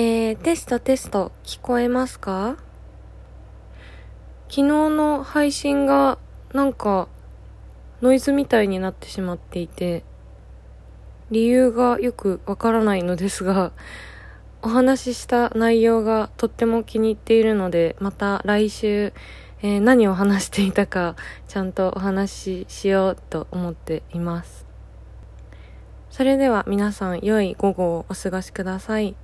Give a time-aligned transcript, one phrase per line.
[0.00, 2.56] えー、テストテスト聞こえますか？
[4.48, 6.18] 昨日の配信が
[6.54, 7.08] なんか
[8.00, 10.04] ノイズみたいになってしまっていて
[11.32, 13.72] 理由がよくわからないのですが
[14.62, 19.12] お話しした内容がとっても気に入っているのでまた来週、
[19.62, 21.16] えー、何を話していたか
[21.48, 24.64] ちゃんとお話ししようと思っています
[26.08, 29.16] それでは皆さん良い午後をお過ごしください。